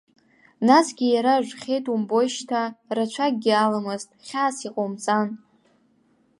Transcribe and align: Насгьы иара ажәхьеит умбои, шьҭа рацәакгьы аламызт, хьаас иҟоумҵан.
Насгьы 0.67 1.07
иара 1.15 1.33
ажәхьеит 1.37 1.85
умбои, 1.93 2.27
шьҭа 2.33 2.61
рацәакгьы 2.95 3.53
аламызт, 3.55 4.09
хьаас 4.25 4.57
иҟоумҵан. 4.67 5.27